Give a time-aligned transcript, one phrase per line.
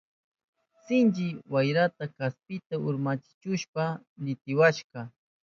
[0.85, 3.91] Sinchi wayraka kaspita urmachihushpan
[4.23, 4.99] nitiwashka.